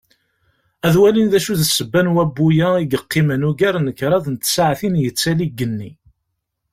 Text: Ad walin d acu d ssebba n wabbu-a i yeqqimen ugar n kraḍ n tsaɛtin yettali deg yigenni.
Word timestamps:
Ad 0.87 0.95
walin 0.99 1.27
d 1.31 1.33
acu 1.37 1.53
d 1.59 1.61
ssebba 1.65 2.01
n 2.01 2.11
wabbu-a 2.13 2.69
i 2.81 2.83
yeqqimen 2.91 3.45
ugar 3.49 3.75
n 3.79 3.87
kraḍ 3.99 4.25
n 4.29 4.35
tsaɛtin 4.37 4.99
yettali 5.03 5.47
deg 5.47 5.51
yigenni. 5.51 5.91